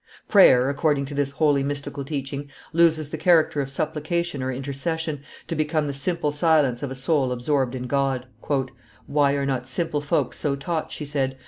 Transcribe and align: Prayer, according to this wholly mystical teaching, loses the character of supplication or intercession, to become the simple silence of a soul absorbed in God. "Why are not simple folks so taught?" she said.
Prayer, 0.27 0.67
according 0.67 1.05
to 1.05 1.13
this 1.13 1.29
wholly 1.29 1.61
mystical 1.61 2.03
teaching, 2.03 2.49
loses 2.73 3.09
the 3.11 3.19
character 3.19 3.61
of 3.61 3.69
supplication 3.69 4.41
or 4.41 4.51
intercession, 4.51 5.21
to 5.45 5.53
become 5.53 5.85
the 5.85 5.93
simple 5.93 6.31
silence 6.31 6.81
of 6.81 6.89
a 6.89 6.95
soul 6.95 7.31
absorbed 7.31 7.75
in 7.75 7.83
God. 7.85 8.25
"Why 9.05 9.33
are 9.33 9.45
not 9.45 9.67
simple 9.67 10.01
folks 10.01 10.39
so 10.39 10.55
taught?" 10.55 10.91
she 10.91 11.05
said. 11.05 11.37